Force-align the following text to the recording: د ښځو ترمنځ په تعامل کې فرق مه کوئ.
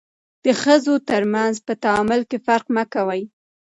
د 0.45 0.47
ښځو 0.61 0.93
ترمنځ 1.09 1.55
په 1.67 1.73
تعامل 1.83 2.21
کې 2.29 2.37
فرق 2.47 2.65
مه 2.75 2.83
کوئ. 2.93 3.21